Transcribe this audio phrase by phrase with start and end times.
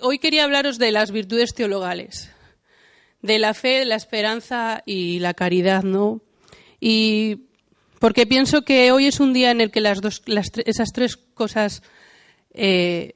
[0.00, 2.30] Hoy quería hablaros de las virtudes teologales,
[3.22, 6.20] de la fe, la esperanza y la caridad, ¿no?
[6.80, 7.46] Y
[7.98, 11.16] porque pienso que hoy es un día en el que las dos, las esas tres
[11.16, 11.82] cosas
[12.54, 13.14] eh,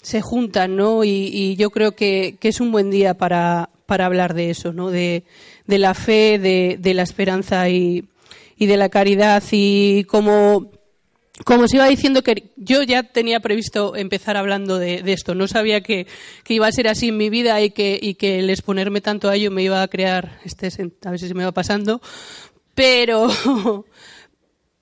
[0.00, 1.04] se juntan, ¿no?
[1.04, 4.90] Y, yo creo que, que es un buen día para, para hablar de eso, ¿no?
[4.90, 5.24] De,
[5.66, 8.06] de la fe, de, de la esperanza y,
[8.56, 10.70] y de la caridad y como
[11.44, 15.80] como os iba diciendo que yo ya tenía previsto empezar hablando de, esto, no sabía
[15.80, 16.06] que,
[16.44, 19.28] que iba a ser así en mi vida y que, y que el exponerme tanto
[19.28, 20.68] a ello me iba a crear, este,
[21.04, 22.02] a ver si se me va pasando,
[22.74, 23.28] pero,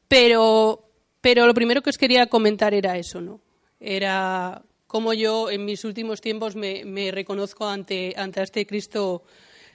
[0.08, 0.84] pero,
[1.20, 3.40] pero lo primero que os quería comentar era eso, ¿no?
[3.78, 9.22] Era cómo yo en mis últimos tiempos me, me reconozco ante, ante este Cristo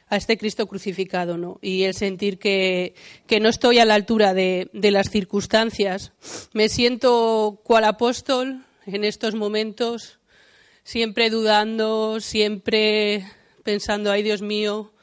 [0.07, 1.57] a este Cristo crucificado, ¿no?
[1.61, 2.93] Y el sentir que,
[3.25, 6.11] que no estoy a la altura de, de las circunstancias.
[6.53, 10.19] Me siento cual apóstol en estos momentos,
[10.83, 13.25] siempre dudando, siempre
[13.63, 14.93] pensando, ay Dios mío,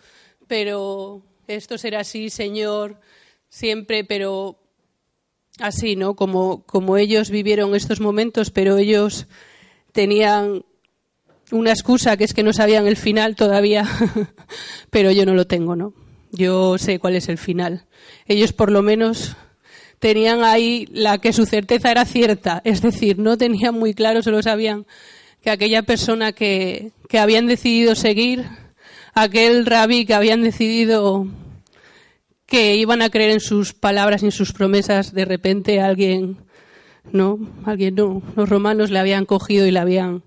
[0.47, 3.01] pero esto será así, Señor,
[3.49, 4.59] siempre, pero
[5.59, 6.15] así, ¿no?
[6.15, 9.27] Como, como ellos vivieron estos momentos, pero ellos
[9.93, 10.65] tenían
[11.53, 13.87] una excusa que es que no sabían el final todavía,
[14.91, 15.95] pero yo no lo tengo, ¿no?
[16.33, 17.85] Yo sé cuál es el final.
[18.27, 19.37] Ellos por lo menos
[19.99, 24.43] tenían ahí la que su certeza era cierta, es decir, no tenían muy claro, solo
[24.43, 24.87] sabían
[25.43, 28.45] que aquella persona que, que habían decidido seguir,
[29.15, 31.27] aquel rabí que habían decidido
[32.47, 36.39] que iban a creer en sus palabras y en sus promesas, de repente alguien,
[37.11, 40.23] no, alguien no, los romanos le habían cogido y le habían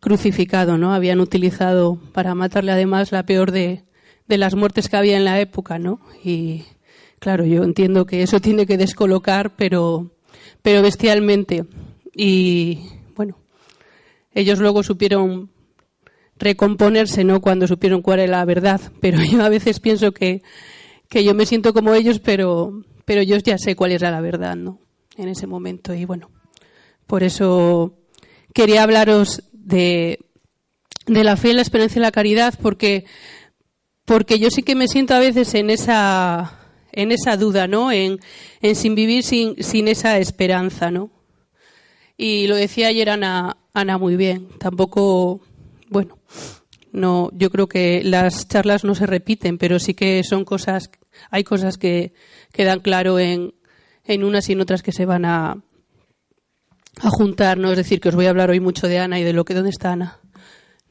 [0.00, 0.92] crucificado, ¿no?
[0.92, 3.84] Habían utilizado para matarle además la peor de,
[4.28, 6.00] las muertes que había en la época, ¿no?
[6.22, 6.64] Y
[7.18, 10.12] claro, yo entiendo que eso tiene que descolocar, pero,
[10.62, 11.64] pero bestialmente.
[12.14, 12.80] Y
[13.14, 13.38] bueno,
[14.34, 15.50] ellos luego supieron
[16.38, 17.40] recomponerse, ¿no?
[17.40, 18.80] Cuando supieron cuál era la verdad.
[19.00, 20.42] Pero yo a veces pienso que,
[21.08, 24.56] que yo me siento como ellos, pero, pero yo ya sé cuál era la verdad,
[24.56, 24.80] ¿no?
[25.16, 25.94] En ese momento.
[25.94, 26.30] Y bueno,
[27.06, 27.94] por eso
[28.52, 30.20] quería hablaros de,
[31.06, 33.04] de la fe, la esperanza y la caridad, porque,
[34.04, 36.58] porque yo sí que me siento a veces en esa,
[36.92, 37.90] en esa duda, ¿no?
[37.90, 38.20] En,
[38.62, 41.10] en sin vivir sin, sin esa esperanza, ¿no?
[42.16, 44.48] Y lo decía ayer Ana, Ana muy bien.
[44.58, 45.42] Tampoco,
[45.90, 46.18] bueno,
[46.92, 50.90] no, yo creo que las charlas no se repiten, pero sí que son cosas,
[51.30, 52.14] hay cosas que
[52.52, 53.54] quedan claro en,
[54.04, 55.65] en unas y en otras que se van a,
[57.02, 57.70] a juntar, ¿no?
[57.70, 59.54] Es decir, que os voy a hablar hoy mucho de Ana y de lo que,
[59.54, 60.18] ¿dónde está Ana?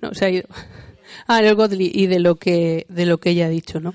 [0.01, 0.47] No, se ha ido.
[1.27, 3.93] Ah, en el Godly y de lo que, de lo que ella ha dicho, ¿no?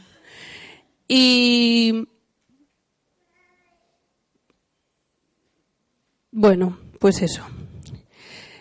[1.07, 2.09] Y,
[6.31, 7.47] bueno, pues eso.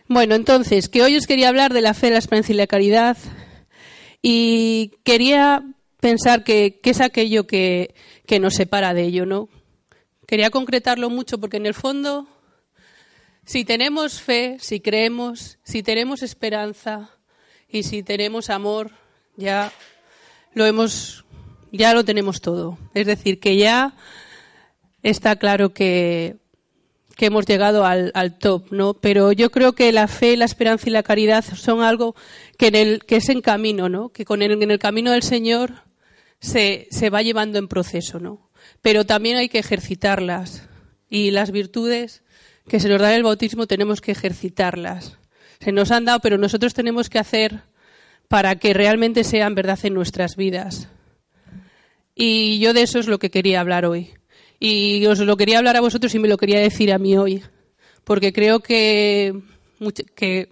[0.07, 3.17] Bueno, entonces, que hoy os quería hablar de la fe, la esperanza y la caridad.
[4.21, 5.63] Y quería
[5.99, 7.93] pensar que, que es aquello que,
[8.25, 9.49] que nos separa de ello, ¿no?
[10.27, 12.27] Quería concretarlo mucho porque en el fondo,
[13.49, 17.09] si tenemos fe, si creemos, si tenemos esperanza
[17.67, 18.91] y si tenemos amor,
[19.37, 19.71] ya
[20.53, 21.25] lo hemos,
[21.71, 22.77] ya lo tenemos todo.
[22.93, 23.95] Es decir, que ya
[25.01, 26.37] está claro que,
[27.15, 28.93] que hemos llegado al, al top, ¿no?
[28.93, 32.13] Pero yo creo que la fe, la esperanza y la caridad son algo
[32.55, 34.09] que, en el, que es en camino, ¿no?
[34.09, 35.85] Que con el, en el camino del Señor
[36.39, 38.51] se, se va llevando en proceso, ¿no?
[38.83, 40.69] Pero también hay que ejercitarlas.
[41.09, 42.21] Y las virtudes
[42.69, 45.17] que se nos da el bautismo tenemos que ejercitarlas.
[45.59, 47.63] Se nos han dado, pero nosotros tenemos que hacer
[48.29, 50.87] para que realmente sean verdad en nuestras vidas.
[52.15, 54.13] Y yo de eso es lo que quería hablar hoy.
[54.59, 57.43] Y os lo quería hablar a vosotros y me lo quería decir a mí hoy.
[58.03, 59.33] Porque creo que,
[60.15, 60.49] que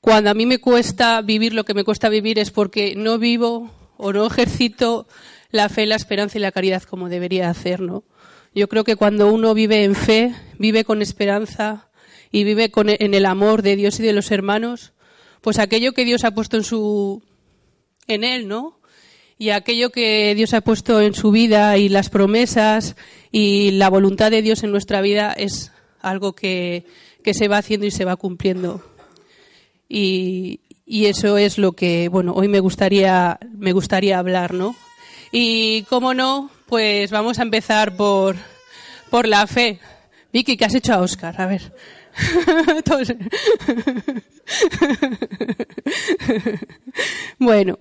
[0.00, 3.70] cuando a mí me cuesta vivir lo que me cuesta vivir es porque no vivo
[3.96, 5.06] o no ejercito
[5.50, 8.04] la fe, la esperanza y la caridad como debería hacer, ¿no?
[8.54, 11.88] Yo creo que cuando uno vive en fe, vive con esperanza
[12.30, 14.92] y vive con, en el amor de Dios y de los hermanos,
[15.40, 17.22] pues aquello que Dios ha puesto en su,
[18.06, 18.82] en él, ¿no?
[19.42, 22.94] y aquello que Dios ha puesto en su vida y las promesas
[23.32, 26.86] y la voluntad de Dios en nuestra vida es algo que,
[27.24, 28.84] que se va haciendo y se va cumpliendo.
[29.88, 34.76] Y, y, eso es lo que, bueno, hoy me gustaría, me gustaría hablar, ¿no?
[35.32, 38.34] Y cómo no, pues vamos a empezar por,
[39.10, 39.78] por la fe.
[40.32, 41.38] Vicky, ¿qué has hecho a Oscar?
[41.38, 41.70] A ver.
[47.38, 47.78] bueno,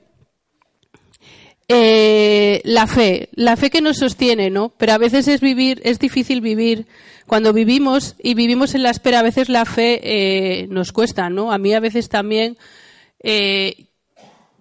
[1.69, 4.73] eh, la fe, la fe que nos sostiene, ¿no?
[4.77, 6.85] Pero a veces es vivir, es difícil vivir.
[7.27, 11.53] Cuando vivimos y vivimos en la espera, a veces la fe eh, nos cuesta, ¿no?
[11.53, 12.57] A mí a veces también.
[13.21, 13.85] Eh,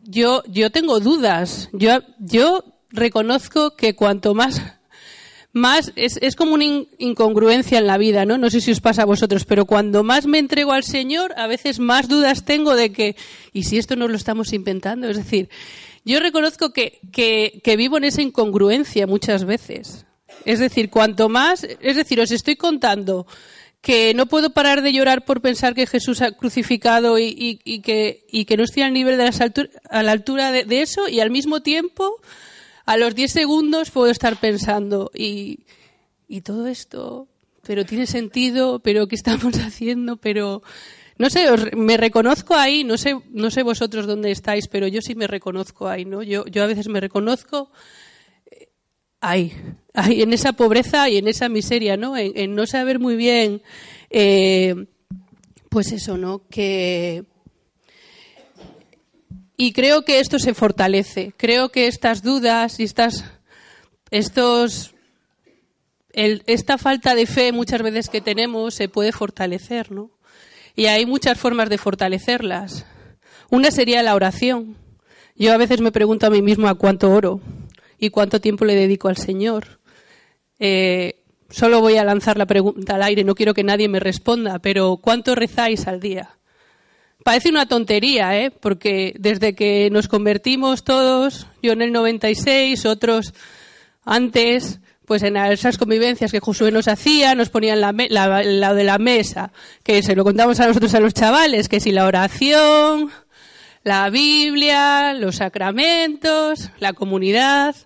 [0.05, 1.69] yo, yo tengo dudas.
[1.73, 4.60] Yo, yo reconozco que cuanto más
[5.52, 6.64] más es, es como una
[6.98, 8.38] incongruencia en la vida, ¿no?
[8.38, 11.46] No sé si os pasa a vosotros, pero cuando más me entrego al Señor, a
[11.46, 13.16] veces más dudas tengo de que,
[13.52, 15.08] ¿y si esto no lo estamos inventando?
[15.08, 15.48] Es decir,
[16.04, 20.06] yo reconozco que, que, que vivo en esa incongruencia muchas veces.
[20.44, 23.26] Es decir, cuanto más, es decir, os estoy contando
[23.82, 27.81] que no puedo parar de llorar por pensar que Jesús ha crucificado y, y, y
[27.81, 31.20] que, y que no estoy al nivel de las a la altura de eso y
[31.20, 32.20] al mismo tiempo
[32.87, 35.61] a los 10 segundos puedo estar pensando, y,
[36.29, 37.29] y todo esto,
[37.67, 40.17] pero tiene sentido, pero ¿qué estamos haciendo?
[40.17, 40.62] Pero,
[41.19, 41.47] no sé,
[41.77, 45.88] me reconozco ahí, no sé, no sé vosotros dónde estáis, pero yo sí me reconozco
[45.88, 46.23] ahí, ¿no?
[46.23, 47.71] Yo, yo a veces me reconozco
[48.50, 48.69] eh,
[49.21, 49.53] ahí,
[49.94, 52.17] ahí, en esa pobreza y en esa miseria, ¿no?
[52.17, 53.62] En, no saber muy bien,
[54.09, 54.87] eh,
[55.69, 56.43] pues eso, ¿no?
[56.49, 57.25] Que,
[59.61, 61.35] y creo que esto se fortalece.
[61.37, 63.27] Creo que estas dudas y estas,
[64.11, 64.95] estos,
[66.15, 70.12] esta falta de fe muchas veces que tenemos se puede fortalecer, ¿no?
[70.75, 72.87] Y hay muchas formas de fortalecerlas.
[73.51, 74.79] Una sería la oración.
[75.37, 77.43] Yo a veces me pregunto a mí mismo a cuánto oro
[77.99, 79.79] y cuánto tiempo le dedico al Señor.
[80.59, 84.59] Eh, solo voy a lanzar la pregunta al aire, no quiero que nadie me responda,
[84.59, 86.39] pero ¿cuánto rezáis al día?
[87.25, 88.50] Parece una tontería, ¿eh?
[88.50, 93.34] Porque desde que nos convertimos todos, yo en el 96, otros
[94.05, 98.99] antes, pues en esas convivencias que Josué nos hacía, nos ponían la, la, de la
[98.99, 99.52] mesa,
[99.82, 103.11] que se lo contamos a nosotros a los chavales, que si la oración,
[103.84, 107.76] la Biblia, los sacramentos, la comunidad.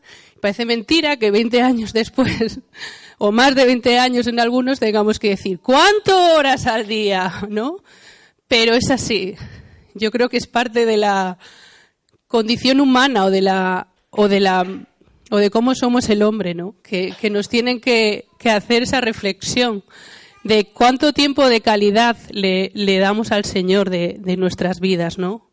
[0.40, 2.60] Parece mentira que 20 años después,
[3.18, 7.32] o más de 20 años en algunos, tengamos que decir, ¿cuánto horas al día?
[7.48, 7.78] ¿No?
[8.48, 9.34] Pero es así.
[9.94, 11.38] Yo creo que es parte de la
[12.26, 14.86] condición humana o de la o de la
[15.30, 16.76] o de cómo somos el hombre, ¿no?
[16.82, 19.82] Que, nos tienen que, que, hacer esa reflexión
[20.44, 25.50] de cuánto tiempo de calidad le, le damos al Señor de, de, nuestras vidas, ¿no?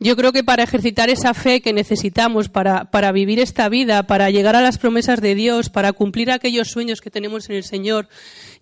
[0.00, 4.30] Yo creo que para ejercitar esa fe que necesitamos para, para vivir esta vida, para
[4.30, 8.08] llegar a las promesas de Dios, para cumplir aquellos sueños que tenemos en el Señor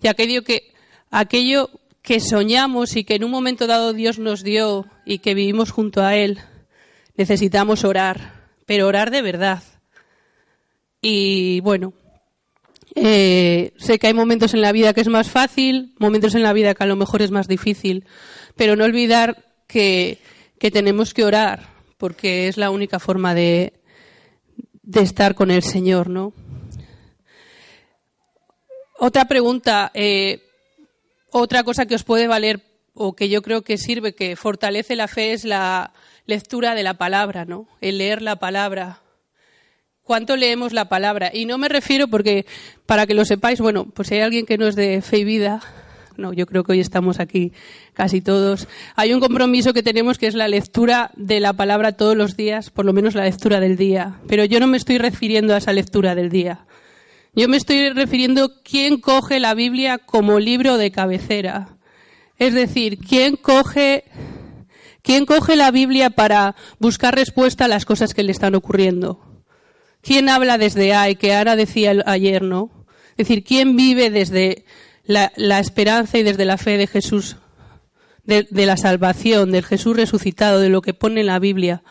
[0.03, 0.73] y aquello que
[1.11, 1.71] aquello
[2.03, 6.03] que soñamos y que en un momento dado Dios nos dio y que vivimos junto
[6.03, 6.39] a Él,
[7.17, 9.63] necesitamos orar, pero orar de verdad.
[11.01, 11.93] Y bueno,
[12.95, 16.53] eh, sé que hay momentos en la vida que es más fácil, momentos en la
[16.53, 18.05] vida que a lo mejor es más difícil,
[18.57, 20.19] pero no olvidar que,
[20.59, 21.69] que tenemos que orar,
[21.99, 23.75] porque es la única forma de,
[24.83, 26.33] de estar con el Señor, ¿no?
[28.99, 29.91] Otra pregunta.
[29.95, 30.43] Eh,
[31.31, 32.63] otra cosa que os puede valer
[32.95, 35.93] o que yo creo que sirve, que fortalece la fe, es la
[36.27, 37.69] lectura de la palabra, ¿no?
[37.81, 39.01] El leer la palabra.
[40.03, 41.31] ¿Cuánto leemos la palabra?
[41.33, 42.47] Y no me refiero porque,
[42.87, 45.25] para que lo sepáis, bueno, pues si hay alguien que no es de fe y
[45.25, 45.61] vida,
[46.19, 47.53] no, yo creo que hoy estamos aquí
[47.93, 48.67] casi todos.
[48.97, 52.71] Hay un compromiso que tenemos que es la lectura de la palabra todos los días,
[52.71, 54.19] por lo menos la lectura del día.
[54.27, 56.67] Pero yo no me estoy refiriendo a esa lectura del día.
[57.35, 61.77] Yo me estoy refiriendo a quién coge la Biblia como libro de cabecera.
[62.39, 64.05] Es decir, quién coge,
[65.03, 69.21] quién coge la Biblia para buscar respuesta a las cosas que le están ocurriendo.
[70.01, 72.87] ¿Quién habla desde ahí, que Ara decía ayer, no?
[73.17, 74.65] Es decir, ¿quién vive desde
[75.05, 77.37] la, esperanza y desde la fe de Jesús,
[78.25, 81.83] de, de, la salvación, del Jesús resucitado, de lo que pone en la Biblia?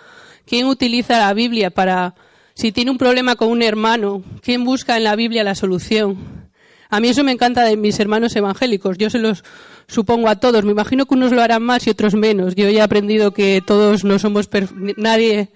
[0.45, 2.15] ¿Quién utiliza la Biblia para
[2.57, 6.47] si tiene un problema con un hermano, ¿quién busca en la Biblia la solución?
[6.89, 8.97] A mí eso me encanta de mis hermanos evangélicos.
[8.97, 9.43] Yo se los
[9.87, 10.65] supongo a todos.
[10.65, 12.55] Me imagino que unos lo harán más y otros menos.
[12.55, 14.49] Yo ya he aprendido que todos no somos
[14.97, 15.49] nadie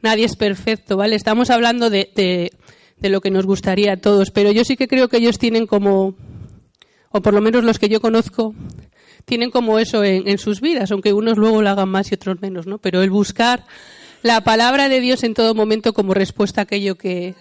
[0.00, 1.16] nadie es perfecto, ¿vale?
[1.16, 5.08] Estamos hablando de, de, lo que nos gustaría a todos, pero yo sí que creo
[5.08, 6.14] que ellos tienen como,
[7.10, 8.54] o por lo menos los que yo conozco,
[9.24, 12.40] tienen como eso en, en sus vidas, aunque unos luego lo hagan más y otros
[12.40, 12.78] menos, ¿no?
[12.78, 13.64] Pero el buscar
[14.22, 17.34] la palabra de Dios en todo momento como respuesta a aquello que,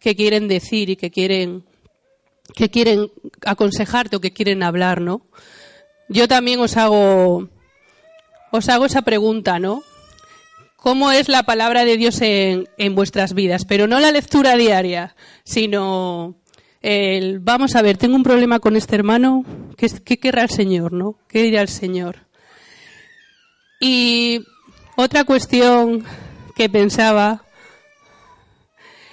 [0.00, 1.64] que quieren decir y que quieren,
[2.54, 3.10] que quieren
[3.44, 5.22] aconsejarte o que quieren hablar, ¿no?
[6.08, 7.48] Yo también os hago,
[8.50, 9.82] os hago esa pregunta, ¿no?
[10.76, 13.64] ¿Cómo es la palabra de Dios en, en vuestras vidas?
[13.64, 16.36] Pero no la lectura diaria, sino
[16.80, 19.44] el, vamos a ver, tengo un problema con este hermano,
[19.76, 21.18] ¿qué, qué querrá el Señor, no?
[21.28, 22.26] ¿Qué dirá el Señor?
[23.80, 24.44] Y
[25.00, 26.04] otra cuestión
[26.56, 27.44] que pensaba,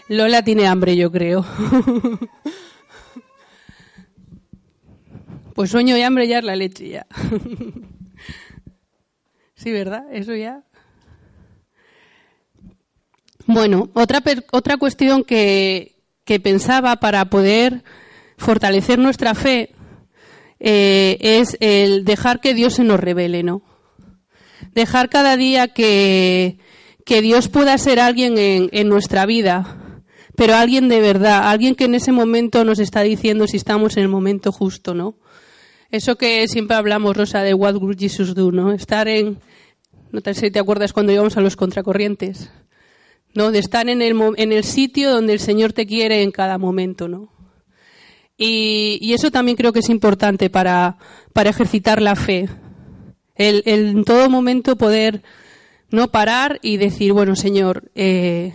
[0.08, 1.46] Lola tiene hambre, yo creo.
[5.54, 7.06] pues sueño y hambre ya es la leche ya.
[9.54, 10.06] sí, ¿verdad?
[10.12, 10.64] Eso ya.
[13.46, 14.24] Bueno, otra,
[14.54, 17.84] otra cuestión que, que pensaba para poder
[18.38, 19.76] fortalecer nuestra fe
[20.60, 23.75] eh, es el dejar que Dios se nos revele, ¿no?
[24.74, 26.58] Dejar cada día que,
[27.06, 30.02] que Dios pueda ser alguien en, en nuestra vida,
[30.36, 34.04] pero alguien de verdad, alguien que en ese momento nos está diciendo si estamos en
[34.04, 35.18] el momento justo, ¿no?
[35.92, 38.72] Eso que siempre hablamos, Rosa, de What Would Jesus Do, ¿no?
[38.72, 39.40] Estar en,
[40.12, 42.52] no sé si te acuerdas cuando íbamos a los contracorrientes,
[43.34, 43.52] ¿no?
[43.52, 47.08] De estar en el, en el sitio donde el Señor te quiere en cada momento,
[47.08, 47.30] ¿no?
[48.38, 50.98] Y, y eso también creo que es importante para,
[51.32, 52.50] para ejercitar la fe,
[53.36, 55.22] el, en todo momento poder
[55.90, 58.54] no parar y decir, bueno, Señor, eh,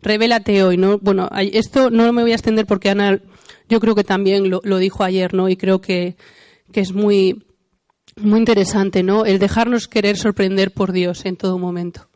[0.00, 0.98] revélate hoy, ¿no?
[0.98, 3.20] Bueno, esto no me voy a extender porque Ana,
[3.68, 5.48] yo creo que también lo, lo dijo ayer, ¿no?
[5.48, 6.16] Y creo que,
[6.72, 7.46] que es muy,
[8.16, 9.24] muy interesante, ¿no?
[9.24, 12.08] El dejarnos querer sorprender por Dios en todo momento.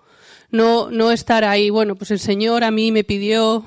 [0.50, 3.64] No, no estar ahí, bueno, pues el Señor a mí me pidió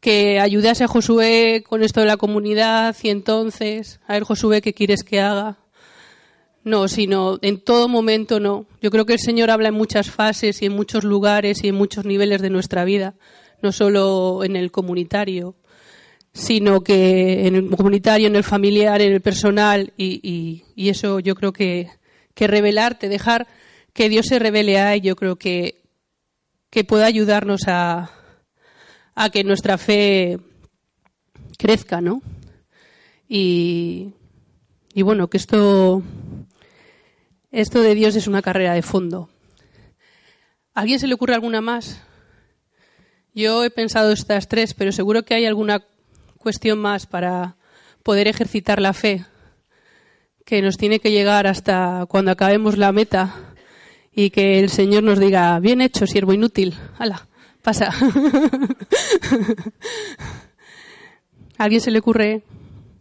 [0.00, 4.74] que ayudase a Josué con esto de la comunidad y entonces, a ver Josué, ¿qué
[4.74, 5.61] quieres que haga?
[6.64, 8.66] No, sino en todo momento no.
[8.80, 11.74] Yo creo que el Señor habla en muchas fases y en muchos lugares y en
[11.74, 13.14] muchos niveles de nuestra vida,
[13.62, 15.56] no solo en el comunitario,
[16.32, 21.52] sino que en el comunitario, en el familiar, en el personal y, eso yo creo
[21.52, 21.88] que,
[22.34, 23.48] que revelarte, dejar
[23.92, 25.82] que Dios se revele a yo creo que,
[26.70, 28.10] que pueda ayudarnos a,
[29.14, 30.38] a que nuestra fe
[31.58, 32.22] crezca, ¿no?
[33.28, 34.12] Y,
[34.94, 36.02] y bueno, que esto
[37.52, 39.28] esto de Dios es una carrera de fondo.
[40.74, 42.02] ¿A alguien se le ocurre alguna más?
[43.34, 45.84] Yo he pensado estas tres, pero seguro que hay alguna
[46.38, 47.56] cuestión más para
[48.02, 49.24] poder ejercitar la fe
[50.44, 53.34] que nos tiene que llegar hasta cuando acabemos la meta
[54.12, 56.74] y que el Señor nos diga, bien hecho, siervo inútil.
[56.98, 57.28] Hala,
[57.62, 57.90] pasa.
[61.58, 62.42] ¿A alguien se le ocurre?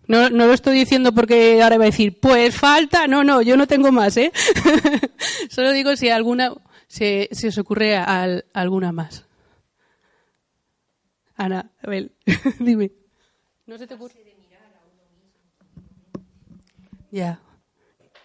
[0.08, 3.08] No, no lo estoy diciendo porque ahora va a decir, pues falta.
[3.08, 4.32] No, no, yo no tengo más, ¿eh?
[5.50, 6.54] Solo digo si alguna,
[6.88, 9.26] si, si os ocurre a, a alguna más.
[11.36, 12.12] Ana, a ver,
[12.60, 12.92] dime.
[13.66, 14.22] ¿No se te ocurre?
[17.12, 17.42] Ya.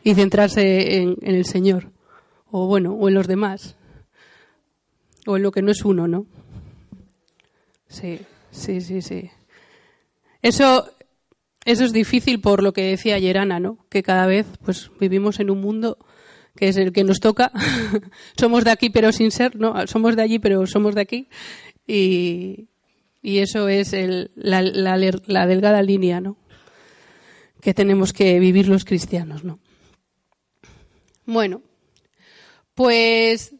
[0.02, 1.90] Y centrarse en, en, el Señor.
[2.50, 3.76] O bueno, o en los demás.
[5.26, 6.26] O en lo que no es uno, ¿no?
[7.88, 8.20] Sí,
[8.52, 9.30] sí, sí, sí.
[10.40, 10.88] Eso,
[11.66, 13.76] eso es difícil por lo que decía ayer Ana, ¿no?
[13.90, 15.98] Que cada vez pues vivimos en un mundo
[16.54, 17.52] que es el que nos toca.
[18.38, 19.86] somos de aquí pero sin ser, ¿no?
[19.88, 21.28] Somos de allí pero somos de aquí.
[21.86, 22.68] Y,
[23.20, 23.92] y eso es
[24.36, 26.36] la, delgada línea, ¿no?
[27.60, 29.58] Que tenemos que vivir los cristianos, ¿no?
[31.24, 31.62] Bueno,
[32.74, 33.56] pues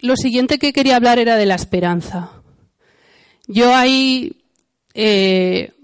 [0.00, 2.42] lo siguiente que quería hablar era de la esperanza.
[3.46, 4.40] Yo ahí
[4.94, 5.74] eh,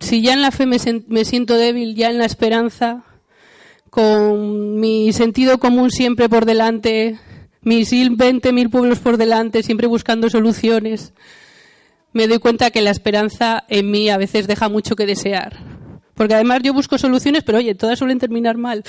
[0.00, 0.78] si ya en la fe me,
[1.24, 3.04] siento débil, ya en la esperanza,
[3.90, 7.18] con mi sentido común siempre por delante,
[7.62, 11.12] mis veinte mil pueblos por delante, siempre buscando soluciones,
[12.12, 15.69] me doy cuenta que la esperanza en mí a veces deja mucho que desear.
[16.20, 18.84] Porque además yo busco soluciones, pero oye, todas suelen terminar mal.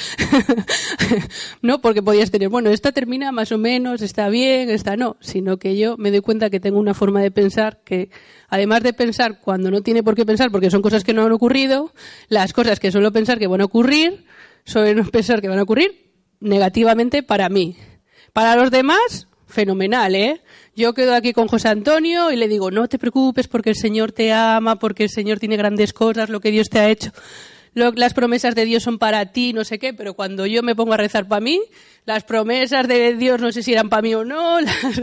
[1.61, 5.55] no porque podías tener, bueno, esta termina más o menos, está bien, esta no, sino
[5.55, 8.09] que yo me doy cuenta que tengo una forma de pensar que,
[8.49, 11.31] además de pensar cuando no tiene por qué pensar, porque son cosas que no han
[11.31, 11.93] ocurrido,
[12.27, 14.25] las cosas que suelo pensar que van a ocurrir,
[14.65, 16.11] suelen pensar que van a ocurrir
[16.41, 17.77] negativamente para mí.
[18.33, 20.41] Para los demás, fenomenal, ¿eh?
[20.75, 24.11] Yo quedo aquí con José Antonio y le digo, no te preocupes porque el Señor
[24.11, 27.11] te ama, porque el Señor tiene grandes cosas, lo que Dios te ha hecho.
[27.73, 30.93] Las promesas de Dios son para ti, no sé qué, pero cuando yo me pongo
[30.93, 31.61] a rezar para mí,
[32.05, 34.57] las promesas de Dios no sé si eran para mí o no.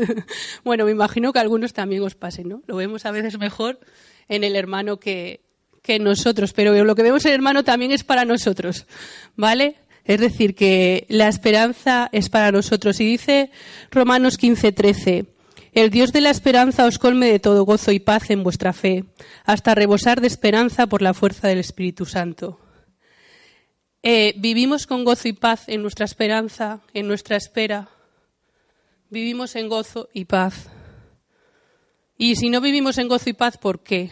[0.64, 2.62] Bueno, me imagino que algunos también os pasen, ¿no?
[2.67, 3.81] Lo vemos a veces mejor
[4.28, 5.40] en el hermano que,
[5.83, 8.87] que nosotros, pero lo que vemos en el hermano también es para nosotros,
[9.35, 9.76] ¿vale?
[10.09, 12.99] Es decir, que la esperanza es para nosotros.
[12.99, 13.50] Y dice
[13.91, 15.27] Romanos 15, 13,
[15.75, 19.05] el Dios de la esperanza os colme de todo gozo y paz en vuestra fe,
[19.45, 22.59] hasta rebosar de esperanza por la fuerza del Espíritu Santo.
[24.03, 27.91] Eh, vivimos con gozo y paz en nuestra esperanza, en nuestra espera.
[29.11, 30.71] Vivimos en gozo y paz.
[32.17, 34.11] Y si no vivimos en gozo y paz, ¿por qué?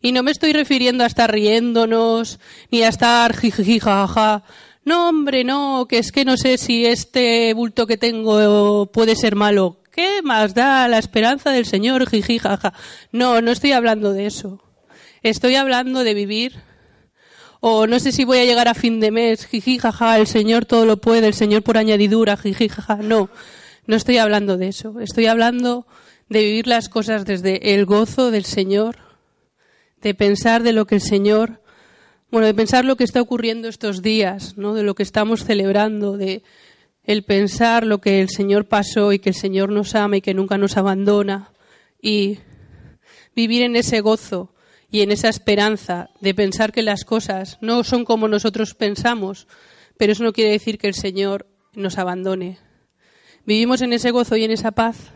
[0.00, 2.40] Y no me estoy refiriendo a estar riéndonos,
[2.70, 4.42] ni a estar jijijaja.
[4.86, 9.34] No, hombre, no, que es que no sé si este bulto que tengo puede ser
[9.34, 9.78] malo.
[9.90, 12.72] ¿Qué más da la esperanza del Señor, jijijaja?
[13.10, 14.62] No, no estoy hablando de eso.
[15.24, 16.60] Estoy hablando de vivir.
[17.58, 20.86] O no sé si voy a llegar a fin de mes, jijijaja, el Señor todo
[20.86, 22.94] lo puede, el Señor por añadidura, jijijaja.
[23.02, 23.28] No,
[23.88, 25.00] no estoy hablando de eso.
[25.00, 25.88] Estoy hablando
[26.28, 28.98] de vivir las cosas desde el gozo del Señor,
[30.00, 31.60] de pensar de lo que el Señor,
[32.30, 34.74] bueno, de pensar lo que está ocurriendo estos días, ¿no?
[34.74, 36.42] De lo que estamos celebrando, de
[37.04, 40.34] el pensar lo que el Señor pasó y que el Señor nos ama y que
[40.34, 41.52] nunca nos abandona
[42.02, 42.38] y
[43.36, 44.52] vivir en ese gozo
[44.90, 49.46] y en esa esperanza de pensar que las cosas no son como nosotros pensamos,
[49.96, 52.58] pero eso no quiere decir que el Señor nos abandone.
[53.44, 55.12] ¿Vivimos en ese gozo y en esa paz?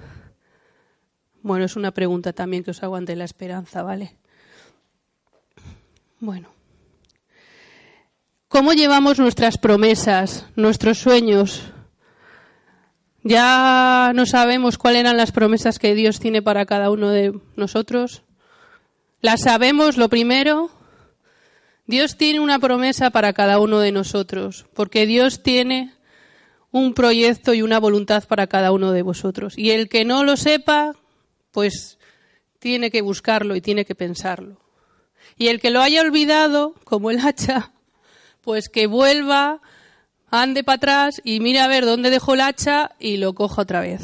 [1.42, 4.16] Bueno, es una pregunta también que os hago ante la esperanza, ¿vale?
[6.20, 6.59] Bueno.
[8.50, 11.62] ¿Cómo llevamos nuestras promesas, nuestros sueños?
[13.22, 18.24] Ya no sabemos cuáles eran las promesas que Dios tiene para cada uno de nosotros.
[19.20, 20.68] Las sabemos, lo primero.
[21.86, 25.94] Dios tiene una promesa para cada uno de nosotros, porque Dios tiene
[26.72, 29.56] un proyecto y una voluntad para cada uno de vosotros.
[29.56, 30.96] Y el que no lo sepa,
[31.52, 32.00] pues
[32.58, 34.56] tiene que buscarlo y tiene que pensarlo.
[35.36, 37.70] Y el que lo haya olvidado, como el hacha,
[38.42, 39.60] pues que vuelva,
[40.30, 43.80] ande para atrás y mire a ver dónde dejó el hacha y lo coja otra
[43.80, 44.02] vez.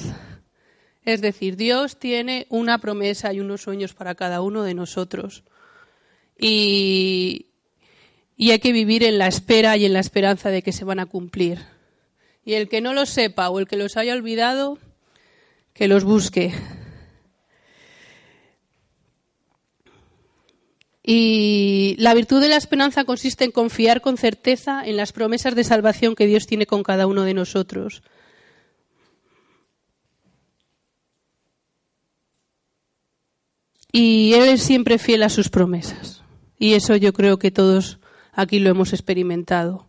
[1.05, 5.45] Es decir, Dios tiene una promesa y unos sueños para cada uno de nosotros.
[6.37, 7.47] Y,
[8.37, 10.99] y hay que vivir en la espera y en la esperanza de que se van
[10.99, 11.61] a cumplir.
[12.45, 14.79] Y el que no lo sepa o el que los haya olvidado,
[15.73, 16.53] que los busque.
[21.09, 25.63] Y la virtud de la esperanza consiste en confiar con certeza en las promesas de
[25.63, 28.03] salvación que Dios tiene con cada uno de nosotros.
[33.93, 36.25] Y Él es siempre fiel a sus promesas.
[36.59, 38.01] Y eso yo creo que todos
[38.33, 39.87] aquí lo hemos experimentado.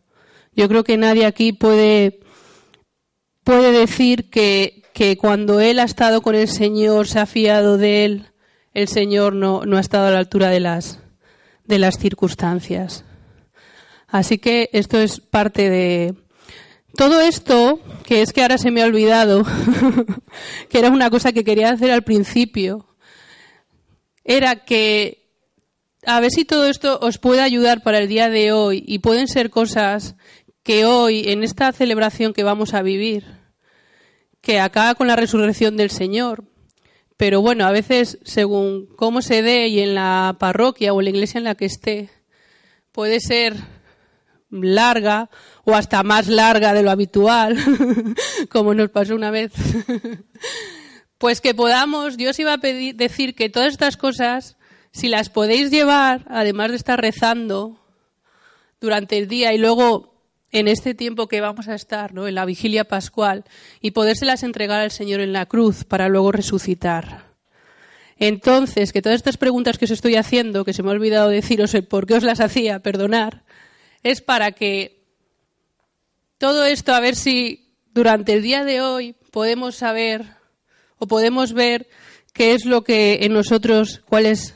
[0.56, 2.20] Yo creo que nadie aquí puede,
[3.44, 8.06] puede decir que, que cuando Él ha estado con el Señor, se ha fiado de
[8.06, 8.28] Él,
[8.76, 11.00] el Señor no, no ha estado a la altura de las,
[11.68, 13.04] de las circunstancias.
[14.08, 16.16] Así que esto es parte de
[16.96, 19.46] todo esto, que es que ahora se me ha olvidado,
[20.70, 22.88] que era una cosa que quería hacer al principio,
[24.24, 25.28] era que
[26.06, 29.28] a ver si todo esto os puede ayudar para el día de hoy y pueden
[29.28, 30.16] ser cosas
[30.64, 33.26] que hoy, en esta celebración que vamos a vivir,
[34.42, 36.46] que acaba con la resurrección del Señor,
[37.18, 41.10] pero bueno, a veces según cómo se dé y en la parroquia o en la
[41.10, 42.10] iglesia en la que esté,
[42.92, 43.56] puede ser
[44.50, 45.30] larga
[45.66, 47.58] o hasta más larga de lo habitual,
[48.50, 49.52] como nos pasó una vez.
[51.18, 54.58] pues que podamos, Dios iba a pedir, decir que todas estas cosas,
[54.92, 57.84] si las podéis llevar, además de estar rezando
[58.80, 60.17] durante el día y luego
[60.52, 62.28] en este tiempo que vamos a estar, ¿no?
[62.28, 63.44] en la vigilia pascual,
[63.82, 67.28] y podérselas entregar al Señor en la cruz para luego resucitar.
[68.18, 71.74] Entonces, que todas estas preguntas que os estoy haciendo, que se me ha olvidado deciros
[71.76, 73.44] el por qué os las hacía, perdonar,
[74.04, 75.04] es para que
[76.38, 80.26] todo esto, a ver si durante el día de hoy podemos saber
[80.98, 81.88] o podemos ver
[82.34, 84.56] qué es lo que en nosotros, cuál es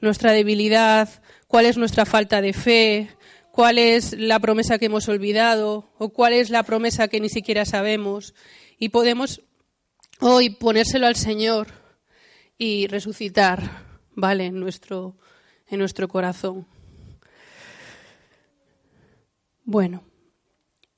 [0.00, 1.08] nuestra debilidad,
[1.46, 3.08] cuál es nuestra falta de fe,
[3.56, 7.64] cuál es la promesa que hemos olvidado o cuál es la promesa que ni siquiera
[7.64, 8.34] sabemos.
[8.78, 9.40] Y podemos
[10.20, 11.68] hoy ponérselo al Señor
[12.58, 13.62] y resucitar,
[14.14, 14.44] ¿vale?
[14.44, 15.16] En nuestro,
[15.68, 16.66] en nuestro corazón.
[19.64, 20.04] Bueno.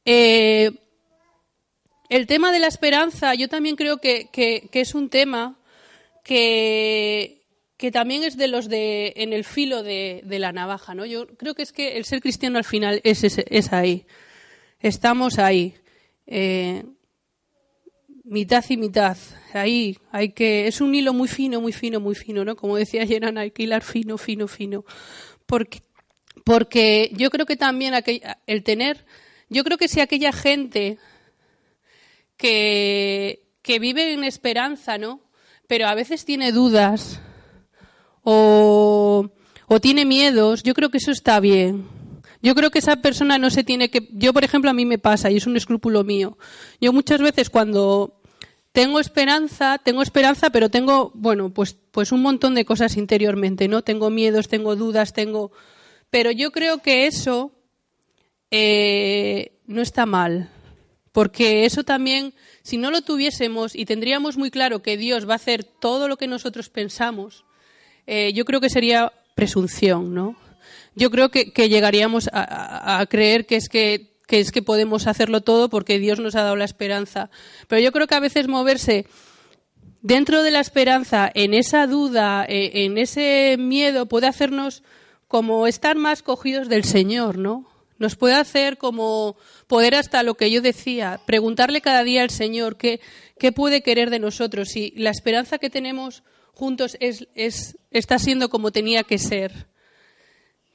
[0.05, 0.73] Eh,
[2.09, 5.61] el tema de la esperanza, yo también creo que es un tema
[6.25, 7.38] que,
[7.79, 11.07] que también es de los de en el filo de, la navaja, ¿no?
[11.07, 14.05] Yo creo que es que el ser cristiano al final es, es, ahí.
[14.81, 15.75] Estamos ahí.
[16.27, 16.85] Eh,
[18.25, 19.17] mitad y mitad.
[19.55, 20.67] Ahí hay que.
[20.67, 22.57] Es un hilo muy fino, muy fino, muy fino, ¿no?
[22.57, 24.85] Como decía Llenan, hay que hilar fino, fino, fino.
[25.47, 25.81] Porque,
[26.45, 27.95] porque yo creo que también
[28.47, 29.07] el tener
[29.51, 30.99] yo creo que si aquella gente
[32.37, 35.21] que, que vive en esperanza, ¿no?
[35.69, 37.21] Pero a veces tiene dudas
[38.31, 39.31] o,
[39.81, 41.87] tiene miedos, yo creo que eso está bien.
[42.43, 44.09] Yo creo que esa persona no se tiene que.
[44.13, 46.37] Yo, por ejemplo, a mí me pasa, y es un escrúpulo mío.
[46.81, 48.21] Yo muchas veces cuando
[48.73, 53.83] tengo esperanza, tengo esperanza, pero tengo, bueno, pues, pues un montón de cosas interiormente, ¿no?
[53.83, 55.51] Tengo miedos, tengo dudas, tengo.
[56.11, 57.53] Pero yo creo que eso
[58.51, 60.51] eh, no está mal.
[61.13, 65.37] Porque eso también, si no lo tuviésemos y tendríamos muy claro que Dios va a
[65.37, 67.45] hacer todo lo que nosotros pensamos,
[68.11, 70.35] eh, yo creo que sería presunción, ¿no?
[70.95, 75.99] Yo creo que, llegaríamos a, creer que es que, es que podemos hacerlo todo porque
[75.99, 77.29] Dios nos ha dado la esperanza.
[77.69, 79.05] Pero yo creo que a veces moverse
[80.01, 84.83] dentro de la esperanza, en esa duda, eh, en ese miedo, puede hacernos
[85.29, 87.69] como estar más cogidos del Señor, ¿no?
[87.99, 92.79] Nos puede hacer como poder hasta lo que yo decía, preguntarle cada día al Señor
[92.79, 93.01] qué,
[93.39, 96.23] qué puede querer de nosotros, si la esperanza que tenemos
[96.59, 99.69] juntos es, es, está siendo como tenía que ser.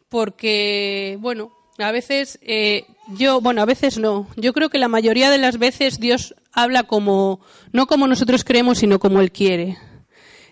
[0.08, 4.30] Porque, bueno, a veces eh, yo, bueno, a veces no.
[4.38, 7.42] Yo creo que la mayoría de las veces Dios habla como,
[7.74, 9.78] no como nosotros creemos, sino como Él quiere.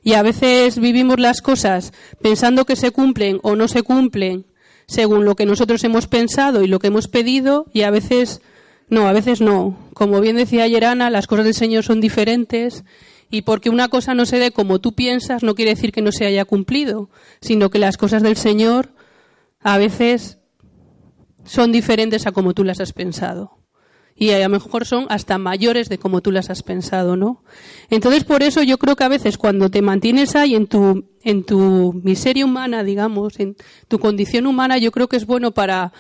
[0.03, 4.45] Y a veces vivimos las cosas pensando que se cumplen o no se cumplen
[4.85, 8.41] según lo que nosotros hemos pensado y lo que hemos pedido y a veces
[8.89, 9.77] no, a veces no.
[9.93, 12.83] Como bien decía ayer Ana, las cosas del Señor son diferentes
[13.31, 16.11] y porque una cosa no se dé como tú piensas no quiere decir que no
[16.11, 18.93] se haya cumplido, sino que las cosas del Señor
[19.61, 20.37] a veces
[21.45, 23.57] son diferentes a como tú las has pensado.
[24.15, 27.43] Y a lo mejor son hasta mayores de como tú las has pensado, ¿no?
[27.89, 31.43] Entonces, por eso yo creo que a veces cuando te mantienes ahí en tu, en
[31.43, 33.55] tu miseria humana, digamos, en
[33.87, 35.91] tu condición humana, yo creo que es bueno para,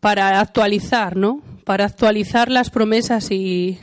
[0.00, 1.40] para actualizar, ¿no?
[1.64, 3.78] Para actualizar las promesas y,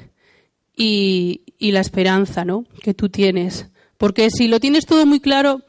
[0.76, 2.66] y, y la esperanza, ¿no?
[2.82, 3.68] Que tú tienes.
[4.00, 5.62] Porque si lo tienes todo muy claro,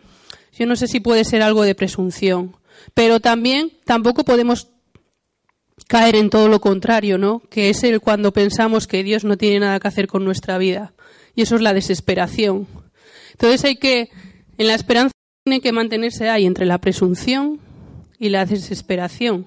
[0.58, 2.56] yo no sé si puede ser algo de presunción.
[2.94, 4.68] Pero también tampoco podemos
[5.88, 7.40] caer en todo lo contrario, ¿no?
[7.50, 10.94] Que es el cuando pensamos que Dios no tiene nada que hacer con nuestra vida.
[11.36, 12.66] Y eso es la desesperación.
[13.32, 14.08] Entonces hay que,
[14.56, 15.12] en la esperanza
[15.44, 17.60] tiene que mantenerse ahí entre la presunción
[18.18, 19.46] y la desesperación.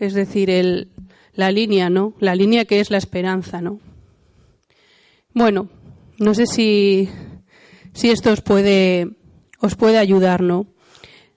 [0.00, 0.88] Es decir, el,
[1.34, 2.14] la línea, ¿no?
[2.18, 3.78] La línea que es la esperanza, ¿no?
[5.34, 5.68] Bueno,
[6.18, 7.08] no sé si,
[7.92, 9.16] si esto os puede,
[9.60, 10.66] os puede ayudar, ¿no?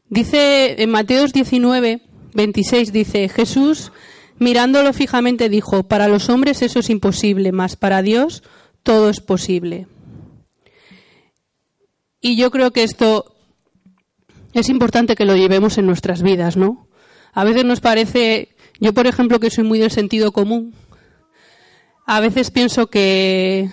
[0.10, 2.02] Dice en Mateos 19,
[2.34, 3.92] 26, dice, Jesús,
[4.40, 8.44] mirándolo fijamente, dijo, para los hombres eso es imposible, mas para Dios
[8.84, 9.88] todo es posible.
[12.20, 13.36] Y yo creo que esto
[14.54, 16.88] es importante que lo llevemos en nuestras vidas, ¿no?
[17.34, 20.76] A veces nos parece, yo por ejemplo que soy muy del sentido común,
[22.06, 23.70] a veces pienso que,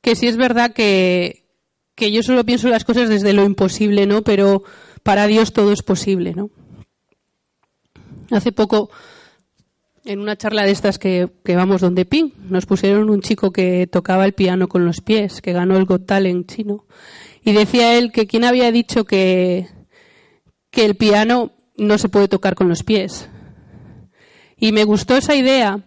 [0.00, 1.44] que sí es verdad que,
[1.94, 4.22] que yo solo pienso las cosas desde lo imposible, ¿no?
[4.22, 4.64] Pero
[5.02, 6.50] para Dios todo es posible, ¿no?
[8.30, 8.90] Hace poco,
[10.04, 13.86] en una charla de estas que, que vamos donde Ping, nos pusieron un chico que
[13.86, 16.86] tocaba el piano con los pies, que ganó el Got Talent chino.
[17.44, 19.68] Y decía él que quién había dicho que,
[20.70, 23.28] que el piano no se puede tocar con los pies.
[24.56, 25.84] Y me gustó esa idea,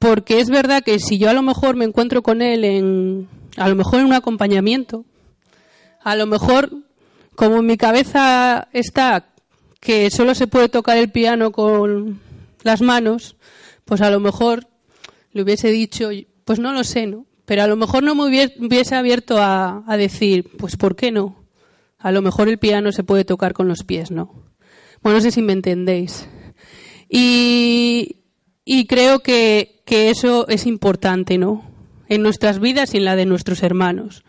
[0.00, 3.68] porque es verdad que si yo a lo mejor me encuentro con él en, a
[3.68, 5.04] lo mejor en un acompañamiento,
[6.02, 6.72] a lo mejor,
[7.36, 9.26] como en mi cabeza está
[9.78, 12.18] que solo se puede tocar el piano con
[12.62, 13.36] las manos,
[13.84, 14.68] pues a lo mejor
[15.32, 16.08] le hubiese dicho,
[16.46, 17.26] pues no lo sé, ¿no?
[17.44, 21.44] Pero a lo mejor no me hubiese abierto a, decir, pues ¿por qué no?
[21.98, 24.32] A lo mejor el piano se puede tocar con los pies, ¿no?
[25.02, 26.26] Bueno, no sé si me entendéis.
[27.06, 28.19] Y,
[28.64, 31.64] y creo que, que eso es importante, ¿no?
[32.08, 34.24] En nuestras vidas y en la de nuestros hermanos.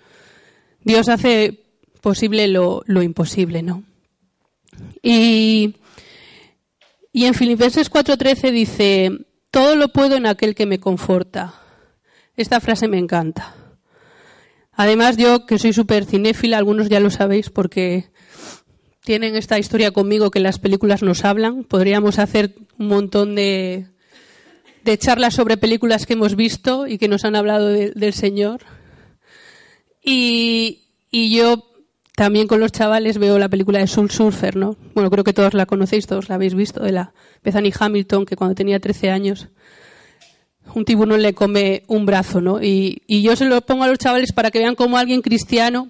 [0.84, 1.64] Dios hace
[2.02, 3.84] posible lo, imposible, ¿no?
[5.04, 5.76] Y,
[7.14, 9.12] y en Filipenses 4:13 dice,
[9.52, 11.54] todo lo puedo en aquel que me conforta.
[12.36, 13.56] Esta frase me encanta.
[14.72, 18.10] Además, yo que soy súper cinéfila, algunos ya lo sabéis porque
[19.04, 21.64] tienen esta historia conmigo que las películas nos hablan.
[21.64, 23.91] Podríamos hacer un montón de,
[24.84, 28.62] de charlas sobre películas que hemos visto y que nos han hablado del Señor.
[30.04, 31.72] Y, y yo
[32.16, 34.76] también con los chavales veo la película de Soul Surfer, ¿no?
[34.94, 37.14] Bueno, creo que todos la conocéis, todos la habéis visto, de la
[37.44, 39.50] Bethany Hamilton, que cuando tenía 13 años
[40.76, 42.62] un tiburón le come un brazo, ¿no?
[42.62, 45.90] Y, yo se lo pongo a los chavales para que vean cómo alguien cristiano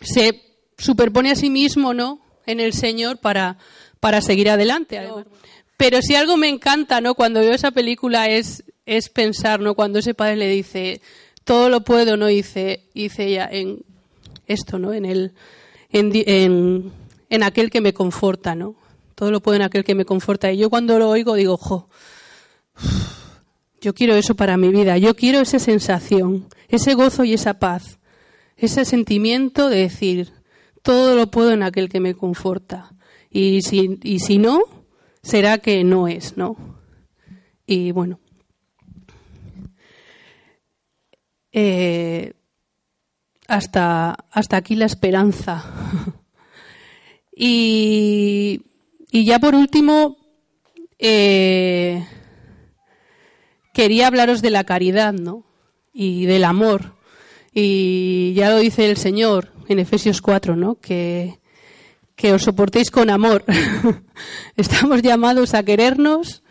[0.00, 0.40] se
[0.76, 2.20] superpone a sí mismo, ¿no?
[2.46, 3.58] En el Señor para,
[4.00, 5.00] para seguir adelante.
[5.78, 7.14] Pero si algo me encanta, ¿no?
[7.14, 9.74] Cuando veo esa película es, es pensar, ¿no?
[9.74, 11.00] Cuando ese padre le dice,
[11.44, 12.26] todo lo puedo, ¿no?
[12.26, 13.84] Dice, dice ella, en
[14.48, 14.92] esto, ¿no?
[14.92, 15.34] En el,
[15.90, 16.92] en, en,
[17.30, 18.74] en aquel que me conforta, ¿no?
[19.14, 20.50] Todo lo puedo en aquel que me conforta.
[20.50, 21.88] Y yo cuando lo oigo digo, jo,
[23.80, 24.98] yo quiero eso para mi vida.
[24.98, 28.00] Yo quiero esa sensación, ese gozo y esa paz.
[28.56, 30.32] Ese sentimiento de decir,
[30.82, 32.92] todo lo puedo en aquel que me conforta.
[33.30, 34.77] Y si, y si no,
[35.28, 36.56] será que no es, ¿no?
[37.66, 38.18] Y bueno.
[41.52, 42.32] Eh,
[43.46, 45.64] hasta, hasta aquí la esperanza.
[47.36, 48.62] y,
[49.10, 50.16] y, ya por último,
[50.98, 52.06] eh,
[53.74, 55.44] quería hablaros de la caridad, ¿no?
[55.92, 56.96] Y del amor.
[57.52, 60.76] Y ya lo dice el Señor en Efesios 4, ¿no?
[60.76, 61.38] Que,
[62.18, 63.44] que os soportéis con amor.
[64.56, 66.42] Estamos llamados a querernos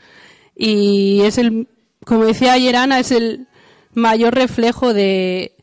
[0.55, 1.67] y es el,
[2.05, 3.47] como decía ayer Ana, es el
[3.93, 5.57] mayor reflejo de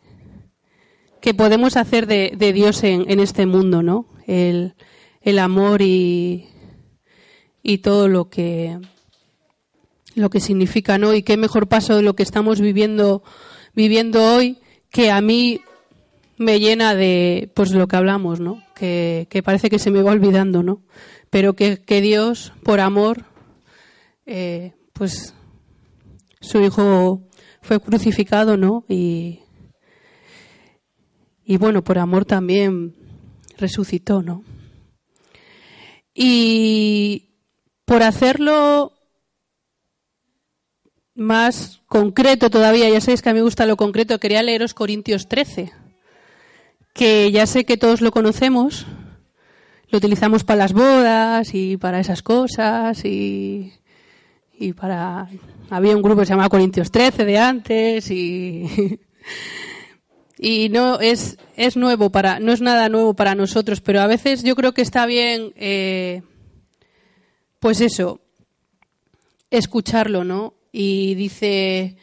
[1.23, 4.07] que podemos hacer de, Dios en, este mundo, ¿no?
[4.27, 4.75] El,
[5.23, 6.49] el amor y,
[7.63, 8.79] y todo lo que
[10.15, 11.15] lo que significa, ¿no?
[11.15, 13.23] Y qué mejor paso de lo que estamos viviendo
[13.75, 14.59] viviendo hoy
[14.91, 15.63] que a mí
[16.37, 18.64] me llena de pues lo que hablamos, ¿no?
[18.75, 20.83] Que, parece que se me va olvidando, ¿no?
[21.31, 23.25] Pero que, que Dios, por amor,
[24.27, 25.35] eh, pues
[26.41, 27.23] su hijo
[27.63, 28.85] fue crucificado, ¿no?
[28.89, 29.41] Y,
[31.45, 32.95] y bueno, por amor también
[33.57, 34.45] resucitó, ¿no?
[36.15, 37.31] Y
[37.85, 38.93] por hacerlo
[41.15, 45.29] más concreto todavía, ya sabéis que a mí me gusta lo concreto, quería leeros Corintios
[45.29, 45.73] 13,
[46.95, 48.87] que ya sé que todos lo conocemos,
[49.91, 53.75] lo utilizamos para las bodas y para esas cosas y,
[54.59, 55.29] y para...
[55.69, 58.99] Había un grupo que se llamaba Corintios 13 de antes y...
[60.39, 64.43] y no es, es nuevo para, no es nada nuevo para nosotros, pero a veces
[64.43, 66.23] yo creo que está bien, eh,
[67.61, 68.21] pues eso,
[69.51, 70.55] escucharlo, ¿no?
[70.77, 71.97] y dice,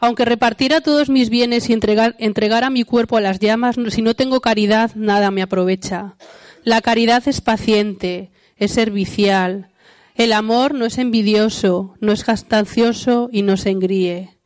[0.00, 4.14] aunque repartiera todos mis bienes y entregar, entregara mi cuerpo a las llamas, si no
[4.14, 6.16] tengo caridad, nada me aprovecha.
[6.64, 9.70] La caridad es paciente, es servicial.
[10.14, 14.38] El amor no es envidioso, no es gastancioso y no se engríe.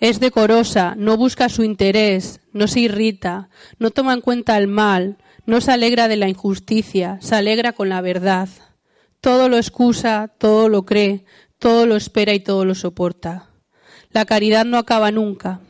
[0.00, 3.48] Es decorosa, no busca su interés, no se irrita,
[3.78, 7.90] no toma en cuenta el mal, no se alegra de la injusticia, se alegra con
[7.90, 8.48] la verdad.
[9.20, 11.24] Todo lo excusa, todo lo cree,
[11.58, 13.49] todo lo espera y todo lo soporta.
[14.10, 15.60] La caridad no acaba nunca.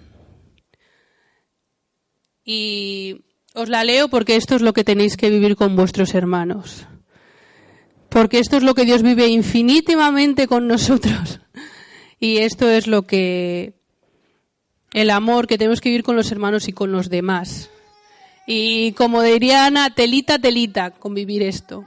[2.45, 3.23] Y
[3.55, 6.87] os la leo porque esto es lo que tenéis que vivir con vuestros hermanos.
[8.09, 11.41] Porque esto es lo que Dios vive infinitivamente con nosotros.
[12.19, 13.75] Y esto es lo que
[14.93, 17.71] el amor que tenemos que vivir con los hermanos y con los demás.
[18.47, 21.85] Y como diría Ana, telita, telita, convivir esto.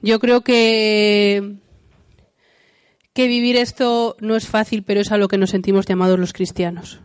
[0.00, 1.54] Yo creo que
[3.12, 6.32] que vivir esto no es fácil, pero es a lo que nos sentimos llamados los
[6.32, 7.00] cristianos.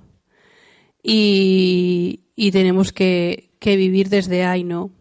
[1.03, 4.91] Y, y tenemos que, que, vivir desde ahí, ¿no?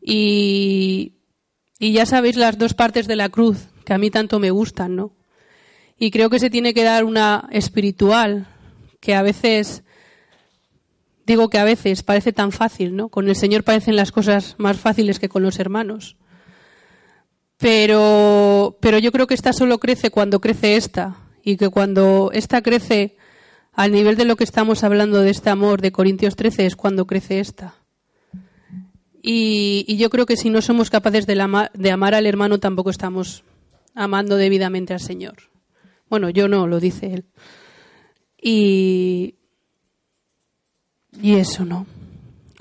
[0.00, 1.14] Y,
[1.78, 4.96] y ya sabéis las dos partes de la cruz, que a mí tanto me gustan,
[4.96, 5.16] ¿no?
[5.98, 8.48] Y creo que se tiene que dar una espiritual,
[9.00, 9.84] que a veces,
[11.26, 13.08] digo que a veces parece tan fácil, ¿no?
[13.08, 16.16] Con el Señor parecen las cosas más fáciles que con los hermanos.
[17.62, 21.16] Pero, pero yo creo que esta solo crece cuando crece esta.
[21.44, 23.16] Y que cuando esta crece
[23.72, 27.06] al nivel de lo que estamos hablando de este amor de Corintios 13 es cuando
[27.06, 27.76] crece esta.
[29.22, 33.44] Y, yo creo que si no somos capaces de, de amar al hermano tampoco estamos
[33.94, 35.36] amando debidamente al Señor.
[36.10, 37.24] Bueno, yo no, lo dice él.
[38.42, 39.36] Y,
[41.20, 41.86] y eso no.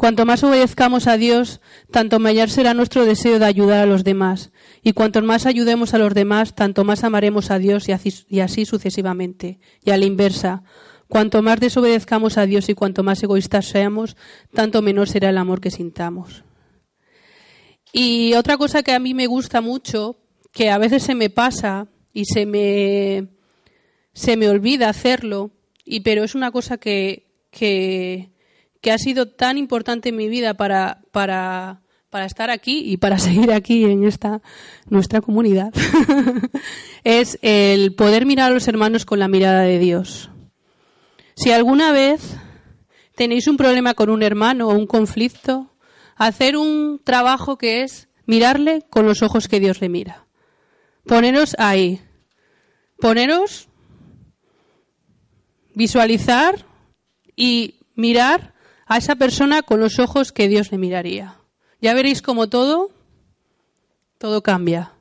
[0.01, 1.61] Cuanto más obedezcamos a Dios,
[1.91, 4.51] tanto mayor será nuestro deseo de ayudar a los demás.
[4.81, 7.91] Y cuanto más ayudemos a los demás, tanto más amaremos a Dios y
[8.39, 9.59] así, sucesivamente.
[9.85, 10.63] Y a la inversa,
[11.07, 14.17] cuanto más desobedezcamos a Dios y cuanto más egoístas seamos,
[14.51, 16.45] tanto menor será el amor que sintamos.
[17.93, 20.17] Y otra cosa que a mí me gusta mucho,
[20.51, 23.27] que a veces se me pasa y se me,
[24.13, 25.51] se me olvida hacerlo,
[25.85, 28.30] y pero es una cosa que, que,
[28.81, 33.17] que ha sido tan importante en mi vida para, para, para estar aquí y para
[33.19, 34.41] seguir aquí en esta
[34.89, 35.71] nuestra comunidad,
[37.03, 40.29] es el poder mirar a los hermanos con la mirada de Dios.
[41.35, 42.35] Si alguna vez
[43.15, 45.71] tenéis un problema con un hermano o un conflicto,
[46.15, 50.27] hacer un trabajo que es mirarle con los ojos que Dios le mira.
[51.05, 52.01] Poneros ahí.
[52.99, 53.67] Poneros,
[55.73, 56.65] visualizar
[57.35, 58.50] y mirar
[58.91, 61.37] a esa persona con los ojos que Dios le miraría.
[61.79, 62.89] Ya veréis como todo,
[64.17, 64.91] todo cambia.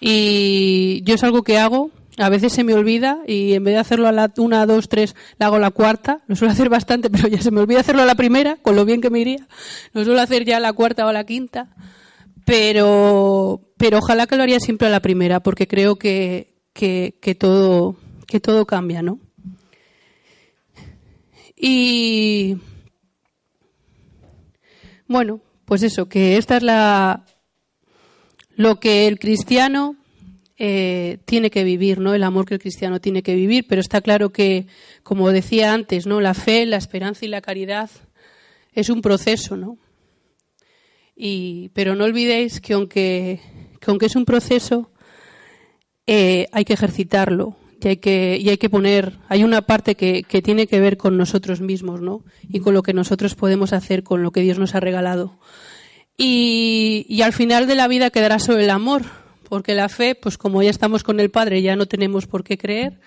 [0.00, 3.80] Y yo es algo que hago, a veces se me olvida y en vez de
[3.80, 6.20] hacerlo a la una, dos, tres, la hago a la cuarta.
[6.26, 8.84] Lo suelo hacer bastante, pero ya se me olvida hacerlo a la primera, con lo
[8.84, 9.48] bien que me iría.
[9.94, 11.74] Lo suelo hacer ya a la cuarta o a la quinta.
[12.44, 17.34] Pero, pero ojalá que lo haría siempre a la primera, porque creo que, que, que
[17.34, 17.96] todo,
[18.26, 19.20] que todo cambia, ¿no?
[21.56, 22.58] Y
[25.08, 27.24] bueno, pues eso, que esta es la
[28.56, 29.96] lo que el cristiano
[30.58, 32.14] eh, tiene que vivir, ¿no?
[32.14, 34.66] El amor que el cristiano tiene que vivir, pero está claro que,
[35.02, 36.20] como decía antes, ¿no?
[36.20, 37.90] La fe, la esperanza y la caridad
[38.72, 39.78] es un proceso, ¿no?
[41.14, 43.40] Y, pero no olvidéis que aunque,
[43.80, 44.90] que aunque es un proceso,
[46.06, 50.96] eh, hay que ejercitarlo y hay que, poner, hay una parte que, tiene que ver
[50.96, 52.24] con nosotros mismos, ¿no?
[52.48, 55.38] Y con lo que nosotros podemos hacer con lo que Dios nos ha regalado.
[56.16, 59.02] Y, y al final de la vida quedará sobre el amor,
[59.48, 62.58] porque la fe, pues como ya estamos con el Padre, ya no tenemos por qué
[62.58, 62.98] creer,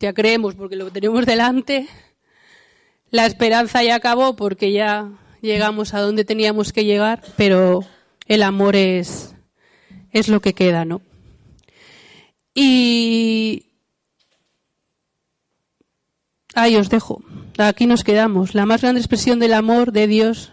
[0.00, 1.86] ya creemos porque lo tenemos delante.
[3.10, 5.10] La esperanza ya acabó porque ya
[5.42, 7.84] llegamos a donde teníamos que llegar, pero
[8.26, 9.34] el amor es,
[10.12, 11.02] es lo que queda, ¿no?
[12.54, 13.73] Y
[16.54, 17.22] ahí os dejo.
[17.58, 18.54] Aquí nos quedamos.
[18.54, 20.52] La más grande expresión del amor de Dios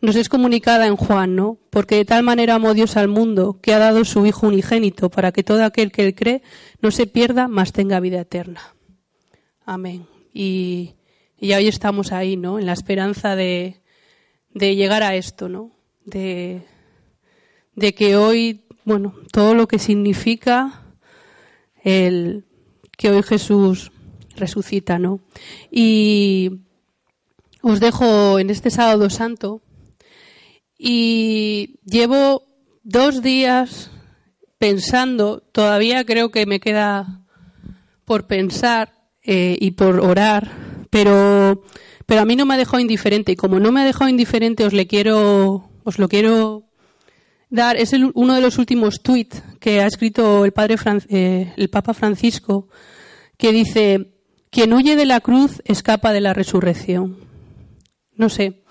[0.00, 1.58] nos es comunicada en Juan, ¿no?
[1.70, 5.30] Porque de tal manera amó Dios al mundo que ha dado su Hijo unigénito para
[5.32, 6.42] que todo aquel que él cree
[6.80, 8.74] no se pierda, mas tenga vida eterna.
[9.64, 10.06] Amén.
[10.32, 10.94] Y,
[11.38, 12.58] y hoy estamos ahí, ¿no?
[12.58, 13.80] En la esperanza de,
[14.54, 15.70] de llegar a esto, ¿no?
[16.04, 16.62] De,
[17.74, 20.82] de que hoy, bueno, todo lo que significa
[21.84, 22.46] el
[22.96, 23.92] que hoy Jesús
[24.40, 25.20] resucita, ¿no?
[25.70, 26.62] Y
[27.62, 29.62] os dejo en este sábado santo
[30.76, 32.46] y llevo
[32.82, 33.90] dos días
[34.58, 37.22] pensando, todavía creo que me queda
[38.04, 40.50] por pensar eh, y por orar,
[40.90, 41.64] pero,
[42.06, 44.64] pero a mí no me ha dejado indiferente y como no me ha dejado indiferente
[44.64, 46.64] os le quiero, os lo quiero
[47.50, 47.76] dar.
[47.76, 50.76] Es uno de los últimos tweets que ha escrito el padre
[51.08, 52.68] eh, el Papa Francisco
[53.36, 54.12] que dice
[54.50, 57.18] quien huye de la cruz escapa de la resurrección.
[58.14, 58.62] No sé,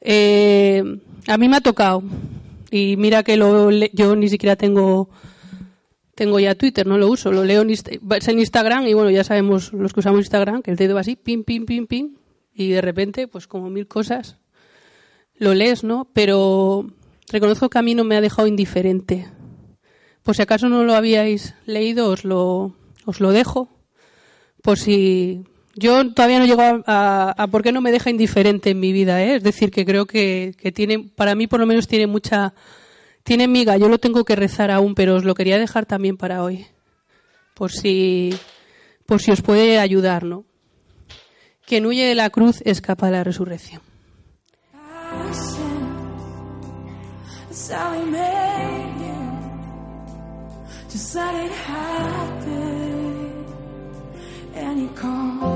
[0.00, 0.82] eh,
[1.26, 2.02] a mí me ha tocado.
[2.70, 5.08] Y mira que lo, yo ni siquiera tengo
[6.14, 9.72] tengo ya Twitter, no lo uso, lo leo en, en Instagram y bueno, ya sabemos
[9.72, 12.14] los que usamos Instagram, que el dedo va así, pim, pim, pim, pim,
[12.54, 14.38] y de repente, pues como mil cosas,
[15.36, 16.08] lo lees, ¿no?
[16.12, 16.86] Pero
[17.30, 19.26] reconozco que a mí no me ha dejado indiferente.
[20.22, 23.68] Por si acaso no lo habíais leído, os lo, os lo dejo,
[24.64, 28.80] por si yo todavía no llego a, a, por qué no me deja indiferente en
[28.80, 29.36] mi vida, ¿eh?
[29.36, 32.54] es decir, que creo que, que, tiene, para mí por lo menos tiene mucha,
[33.24, 36.42] tiene miga, yo lo tengo que rezar aún, pero os lo quería dejar también para
[36.42, 36.66] hoy,
[37.52, 38.34] por si,
[39.04, 40.46] por si os puede ayudar, ¿no?
[41.66, 43.82] Quien huye de la cruz escapa de la resurrección.
[54.74, 55.53] when you call.